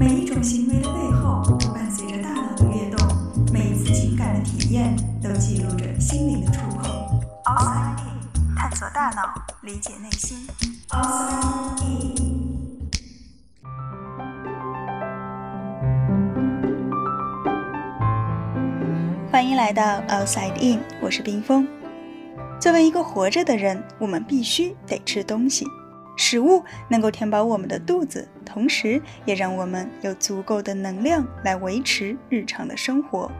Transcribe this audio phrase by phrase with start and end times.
[0.00, 3.06] 每一种行为的背后都伴随着大脑的跃动，
[3.52, 6.90] 每一次情感的体验都记录着心灵的触碰。
[7.44, 10.48] Outside In，探索大脑，理解内心。
[10.88, 12.30] Outside In。
[19.30, 21.68] 欢迎来到 Outside In，我是冰峰。
[22.58, 25.66] 作为一个活着的人，我们必须得吃东西。
[26.20, 33.32] 食物能够填饱我们的肚子，同时也让我们有足够的能量来维持日常的生活。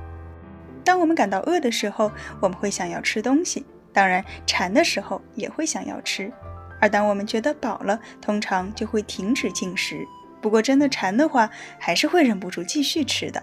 [0.82, 3.62] 当我们感到饿的时候，我们会想要吃东西；
[3.92, 6.32] 当然，馋的时候也会想要吃。
[6.80, 10.02] 而当我们觉得饱了，通常就会停止进食。
[10.40, 13.42] 不过，真的馋的话，还是会忍不住继续吃的。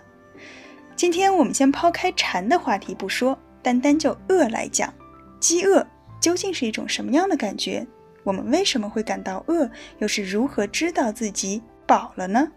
[0.96, 4.92] 今天我们先抛开馋的话题不说，单单就饿来讲，
[5.40, 5.86] 饥饿
[6.20, 7.86] 究竟是一种什么样的感觉？
[8.28, 9.72] 我们为什么会感到饿？
[10.00, 12.52] 又是如何知道自己饱了呢？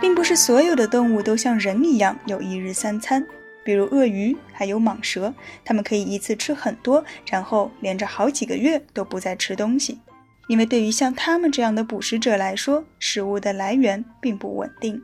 [0.00, 3.22] 并不是所有的动物都像人一样有一日三餐，
[3.62, 10.00] 比如鳄鱼还有蟒蛇，它们可以一次吃很多，然后连着好几个月都不再吃东西。
[10.48, 15.02] 因为对于像它们这样的捕食者来说，食物的来源并不稳定。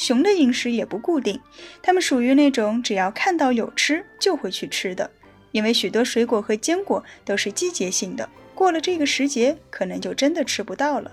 [0.00, 1.38] 熊的饮食也不固定，
[1.82, 5.10] 它们属于那种只要看到有吃就会去吃的。
[5.52, 11.12] 因为许多水果和坚果都是季节性的，过了这个时节，可能就真的吃不到了。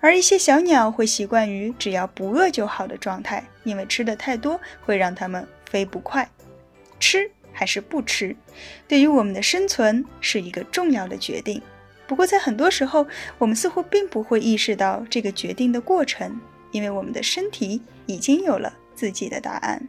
[0.00, 6.30] 而一些小鸟会习惯于只要不饿就好的状态，因为吃的太多会让它们飞不快。
[7.00, 8.36] 吃还是不吃，
[8.86, 11.62] 对于我们的生存是一个重要的决定。
[12.06, 13.06] 不过在很多时候，
[13.38, 16.38] 我们似乎并不会意识到这个决定的过程。
[16.72, 19.88] 因为我们的身体已经有了自己的答案。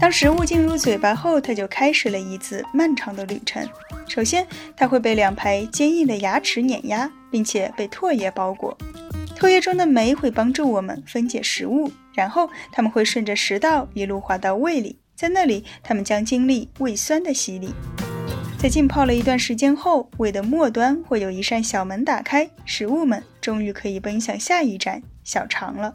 [0.00, 3.64] 当食物进入嘴巴后，它就开始了一次漫长的旅程。
[4.08, 8.76] 首先，它会被两排坚硬的牙齿碾压，并且被唾液包裹。
[9.36, 17.74] 唾液中的酶会帮助我们分解食物，然后它们会顺着食道一路滑到胃里，在那里，它们将经历胃酸的洗礼。
[18.60, 25.94] 在浸泡了一段时间后，胃的末端会有一扇小门打开，食物们终于可以奔向下一站——小肠了。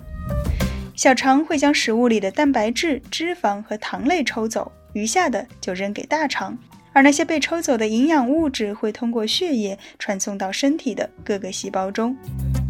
[0.95, 6.57] 小肠会将食物里的蛋白质、脂肪和糖类抽走，余下的就扔给大肠。
[6.91, 12.17] 而那些被抽走的营养物质会通过血液传送到身体的各个细胞中，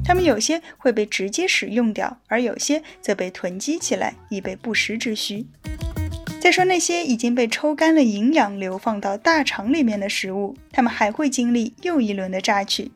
[0.03, 5.45] 它们有些会被直接使用掉，而有些则被囤积起来，以备不时之需。
[6.45, 12.91] 再说那些已经被抽干了营养流放到大肠里面的食物，它们还会经历又一轮的榨取。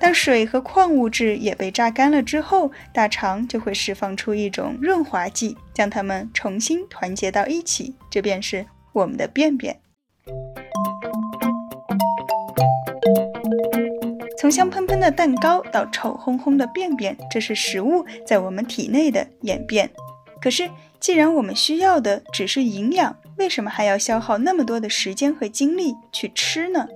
[0.00, 9.78] 当水和矿物质也被榨干了之后，大肠就会释放出一种润滑剂，将它们重新团结到一起，这便是我们的便便。
[14.38, 19.90] 从香喷喷的蛋糕到臭烘烘的便便，这是食物在我们体内的演变。
[20.40, 20.70] 可是。
[21.00, 26.88] 既然我们需要的只是营养，为什么还要消耗那么多的时间和精力去吃呢？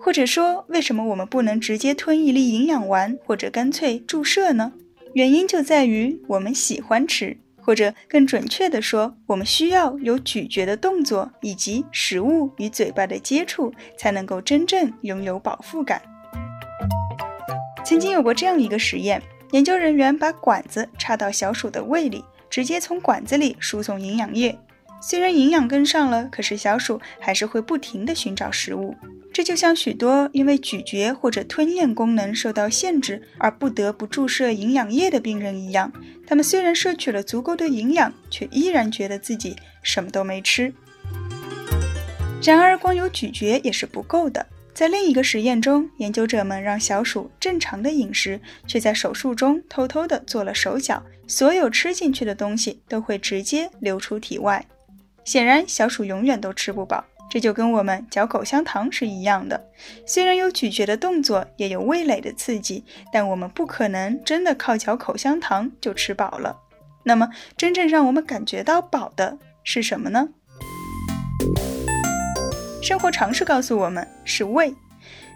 [0.00, 4.72] 或者说，为什么我们不能直接吞一粒营养丸，或者干脆注射呢？
[5.14, 16.00] 原因就在于我们喜欢吃，或者更准确地说，我们需要有咀嚼的动作以及食物与嘴巴的接触，才能够真正拥有饱腹感。
[17.84, 19.20] 曾经有过这样一个实验，
[19.50, 22.24] 研究人员把管子插到小鼠的胃里。
[22.50, 24.58] 直接从管子里输送营养液，
[25.00, 28.96] 虽然营养跟上了，可是小鼠还是会不停地寻找食物。
[29.32, 35.92] 这就像许多因为咀嚼或者吞咽功能受到限制而不得不注射营养液的病人一样，
[36.26, 40.72] 他们虽然摄取了足够的营养，却依然觉得自己什么都没吃。
[42.42, 44.46] 然而，光有咀嚼也是不够的。
[44.78, 54.64] 在另一个实验中，研究者们让小鼠正常的饮食，却在手术中偷偷地做了手脚，所有吃进去的东西都会直接流出体外。
[55.24, 59.68] 显然，小鼠永远都吃不饱，这就跟我们嚼口香糖是一样的。
[60.06, 66.56] 虽然有咀嚼的动作，也有味蕾的刺激，但我们不可能真的靠嚼口香糖就吃饱了。
[67.02, 70.28] 那么，真正让我们感觉到饱的是什么呢？
[72.88, 74.74] 生活常识告诉我们，是胃。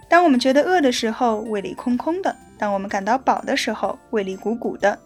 [0.09, 4.99] 当我们觉得饿的时候，胃里空空的；当我们感到饱的时候，胃里鼓鼓的。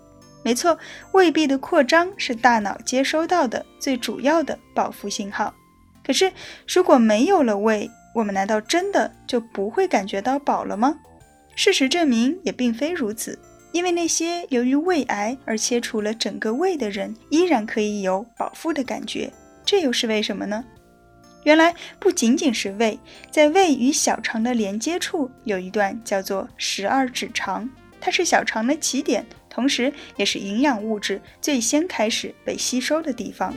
[0.44, 0.78] 没错，
[1.10, 5.52] 胃壁的扩张是大脑接收到的最主要的饱腹信号。
[6.06, 6.32] 可是，
[6.68, 10.96] 如果没有了胃，我们难道真的就不会感觉到饱了吗？
[11.56, 13.36] 事实证明，也并非如此。
[13.72, 19.32] 因为那些由于胃癌而切除了整个胃的人，依然可以有饱腹的感觉。
[19.64, 20.64] 这又是为什么呢？
[21.46, 22.98] 原来不仅仅是胃，
[23.30, 27.70] 在胃与小肠的连接处有一段叫做十二指肠，
[28.00, 33.54] 它是小肠的起点，同时也是营养物质最先开始被吸收的地方。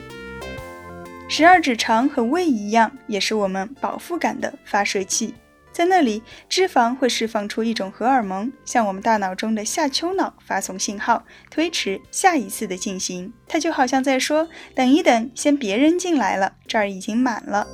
[1.28, 5.34] 十二指肠和胃一样，也是我们饱腹感的发射器。
[5.72, 13.32] 在那里，脂肪会释放出一种荷尔蒙，向我们大脑中的下丘脑发送信号，推迟下一次的进行。
[13.46, 17.66] 它就好像在说：“等一等，先别扔进来了，这儿已经满了。”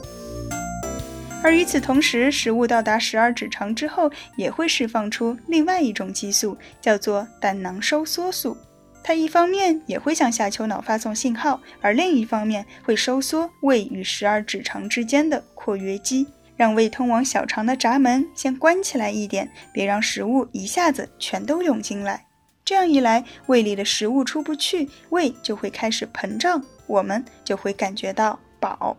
[1.42, 8.56] 而与此同时，食物到达十二指肠之后，也会释放出另外一种激素，叫做胆囊收缩素。
[9.02, 16.26] 它一方面也会向下丘脑发送信号，而另一方面会收缩胃与十二指肠之间的括约肌。
[16.56, 22.24] 让胃通往小肠的闸门先关起来一点，别让食物一下子全都涌进来。
[22.64, 28.96] 这样一来，胃里的食物出不去，胃就会开始膨胀，我们就会感觉到饱。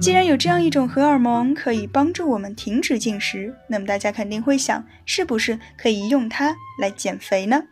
[0.00, 7.62] 既然有这样一种荷尔蒙可以帮助我们停止进食，那么大家肯定会想，是不是可以用它来减肥呢？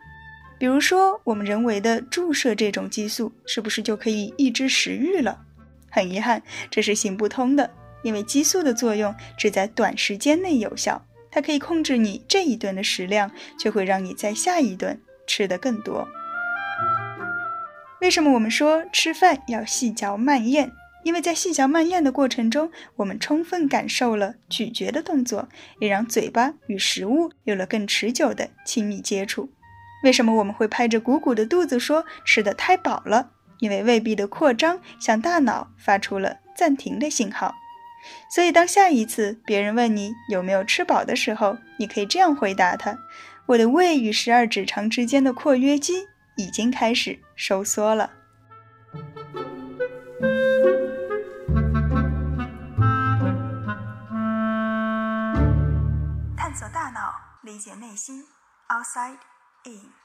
[0.61, 5.41] 比如说，我们人为的注射这种激素，是不是就可以抑制食欲了？
[5.89, 7.71] 很遗憾，这是行不通的，
[8.03, 16.07] 因为激素的作用只在短时间内有效，它可以控制你这一顿的食量，却会让你在下一顿吃得更多。
[17.99, 20.71] 为什么我们说吃饭要细嚼慢咽？
[21.03, 25.49] 因为在细嚼慢咽的过程中，我们充分感受了咀嚼的动作，
[25.79, 29.49] 也让嘴巴与食物有了更持久的亲密接触。
[30.03, 33.31] 为什么我们会拍着鼓鼓的肚子说吃的太饱了？
[33.59, 37.53] 因为胃壁的扩张向大脑发出了暂停的信号。
[38.33, 42.97] 所以，当下一次别人问你有没有吃饱的时候，你可以这样回答他
[43.45, 48.09] ：“我的胃与十二指肠之间的括约肌已经开始收缩了。”
[56.35, 57.13] 探索大脑，
[57.43, 58.23] 理解内心
[58.67, 59.30] ，Outside。
[59.65, 60.00] A.